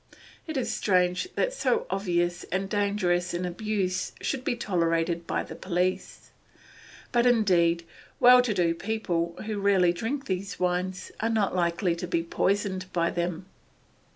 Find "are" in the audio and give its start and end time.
11.19-11.29